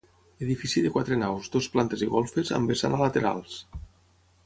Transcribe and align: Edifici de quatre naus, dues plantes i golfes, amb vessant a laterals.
Edifici 0.45 0.81
de 0.85 0.91
quatre 0.95 1.17
naus, 1.25 1.51
dues 1.57 1.69
plantes 1.75 2.07
i 2.07 2.09
golfes, 2.17 2.53
amb 2.59 2.75
vessant 2.75 2.99
a 2.99 3.03
laterals. 3.07 3.63